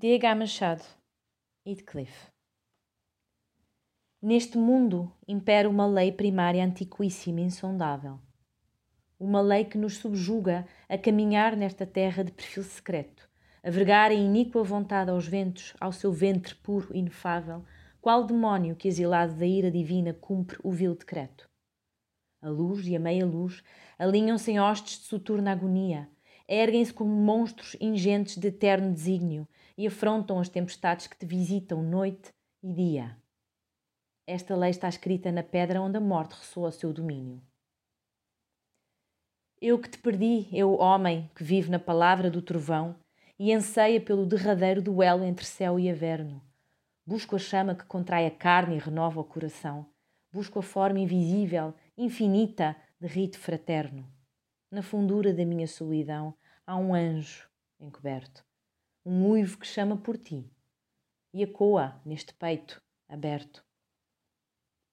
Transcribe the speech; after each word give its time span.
D.H. 0.00 0.32
Machado, 0.36 0.84
Heathcliff. 1.66 2.30
Neste 4.22 4.56
mundo 4.56 5.12
impera 5.26 5.68
uma 5.68 5.88
lei 5.88 6.12
primária 6.12 6.64
antiquíssima 6.64 7.40
e 7.40 7.42
insondável. 7.42 8.20
Uma 9.18 9.40
lei 9.40 9.64
que 9.64 9.76
nos 9.76 9.96
subjuga 9.96 10.64
a 10.88 10.96
caminhar 10.96 11.56
nesta 11.56 11.84
terra 11.84 12.22
de 12.22 12.30
perfil 12.30 12.62
secreto, 12.62 13.28
a 13.60 13.70
vergar 13.70 14.12
a 14.12 14.14
iníqua 14.14 14.62
vontade 14.62 15.10
aos 15.10 15.26
ventos, 15.26 15.74
ao 15.80 15.90
seu 15.90 16.12
ventre 16.12 16.54
puro 16.54 16.94
e 16.94 17.00
inefável, 17.00 17.64
qual 18.00 18.24
demónio 18.24 18.76
que 18.76 18.86
exilado 18.86 19.34
da 19.34 19.46
ira 19.46 19.68
divina 19.68 20.14
cumpre 20.14 20.60
o 20.62 20.70
vil 20.70 20.94
decreto. 20.94 21.50
A 22.40 22.48
luz 22.48 22.86
e 22.86 22.94
a 22.94 23.00
meia-luz 23.00 23.64
alinham-se 23.98 24.52
em 24.52 24.60
hostes 24.60 25.00
de 25.00 25.06
soturna 25.06 25.50
agonia, 25.50 26.08
erguem-se 26.48 26.92
como 26.92 27.10
monstros 27.10 27.76
ingentes 27.78 28.38
de 28.38 28.48
eterno 28.48 28.92
desígnio 28.92 29.46
e 29.76 29.86
afrontam 29.86 30.40
as 30.40 30.48
tempestades 30.48 31.06
que 31.06 31.16
te 31.16 31.26
visitam 31.26 31.82
noite 31.82 32.32
e 32.62 32.72
dia. 32.72 33.16
Esta 34.26 34.56
lei 34.56 34.70
está 34.70 34.88
escrita 34.88 35.30
na 35.30 35.42
pedra 35.42 35.80
onde 35.80 35.98
a 35.98 36.00
morte 36.00 36.32
ressoa 36.32 36.72
seu 36.72 36.92
domínio. 36.92 37.42
Eu 39.60 39.78
que 39.78 39.88
te 39.88 39.98
perdi, 39.98 40.48
eu, 40.52 40.74
homem, 40.78 41.30
que 41.34 41.42
vive 41.42 41.70
na 41.70 41.78
palavra 41.78 42.30
do 42.30 42.40
trovão 42.40 42.96
e 43.38 43.52
anseia 43.52 44.00
pelo 44.00 44.24
derradeiro 44.24 44.80
duelo 44.80 45.24
entre 45.24 45.44
céu 45.44 45.78
e 45.78 45.90
averno. 45.90 46.42
Busco 47.06 47.36
a 47.36 47.38
chama 47.38 47.74
que 47.74 47.84
contrai 47.84 48.26
a 48.26 48.30
carne 48.30 48.76
e 48.76 48.78
renova 48.78 49.20
o 49.20 49.24
coração. 49.24 49.86
Busco 50.32 50.58
a 50.58 50.62
forma 50.62 51.00
invisível, 51.00 51.74
infinita, 51.96 52.76
de 53.00 53.06
rito 53.06 53.38
fraterno. 53.38 54.17
Na 54.70 54.82
fundura 54.82 55.32
da 55.32 55.44
minha 55.44 55.66
solidão 55.66 56.34
há 56.66 56.76
um 56.76 56.94
anjo 56.94 57.48
encoberto 57.80 58.44
um 59.08 59.26
uivo 59.30 59.58
que 59.58 59.66
chama 59.66 59.96
por 59.96 60.18
ti, 60.18 60.44
e 61.32 61.42
ecoa 61.42 61.98
neste 62.04 62.34
peito 62.34 62.82
aberto. 63.08 63.64